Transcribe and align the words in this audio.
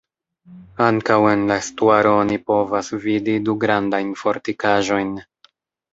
Ankaŭ 0.85 1.17
en 1.31 1.43
la 1.51 1.57
estuaro 1.63 2.15
oni 2.21 2.39
povas 2.49 2.91
vidi 3.05 3.39
du 3.51 3.57
grandajn 3.67 4.11
fortikaĵojn. 4.23 5.13